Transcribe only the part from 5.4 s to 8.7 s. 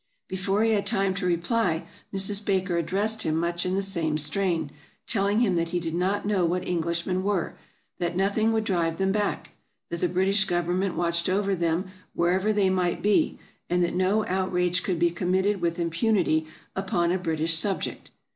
him that he did not know what Englishmen were; that nothing would